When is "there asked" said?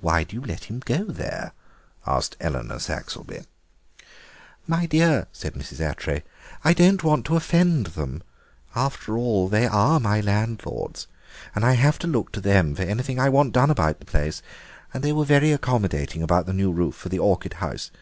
1.04-2.36